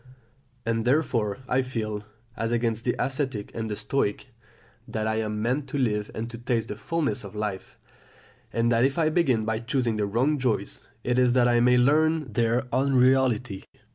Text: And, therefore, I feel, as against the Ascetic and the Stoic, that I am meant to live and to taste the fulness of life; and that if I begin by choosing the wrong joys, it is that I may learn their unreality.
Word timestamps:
And, 0.65 0.83
therefore, 0.83 1.37
I 1.47 1.61
feel, 1.61 2.03
as 2.35 2.51
against 2.51 2.85
the 2.85 2.95
Ascetic 2.97 3.51
and 3.53 3.69
the 3.69 3.75
Stoic, 3.75 4.29
that 4.87 5.05
I 5.05 5.17
am 5.17 5.43
meant 5.43 5.67
to 5.69 5.77
live 5.77 6.09
and 6.15 6.27
to 6.31 6.39
taste 6.39 6.69
the 6.69 6.75
fulness 6.75 7.23
of 7.23 7.35
life; 7.35 7.77
and 8.51 8.71
that 8.71 8.83
if 8.83 8.97
I 8.97 9.09
begin 9.09 9.45
by 9.45 9.59
choosing 9.59 9.97
the 9.97 10.07
wrong 10.07 10.39
joys, 10.39 10.87
it 11.03 11.19
is 11.19 11.33
that 11.33 11.47
I 11.47 11.59
may 11.59 11.77
learn 11.77 12.33
their 12.33 12.63
unreality. 12.73 13.63